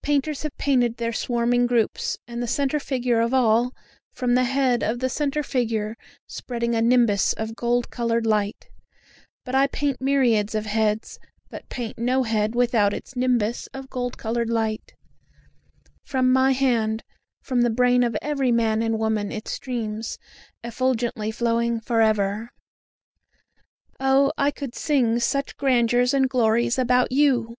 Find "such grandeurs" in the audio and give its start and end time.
25.18-26.14